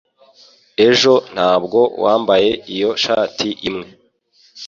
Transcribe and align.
Ejo 0.87 1.13
ntabwo 1.33 1.79
wambaye 2.03 2.51
iyo 2.75 2.89
shati 3.03 3.49
imwe 3.69 3.87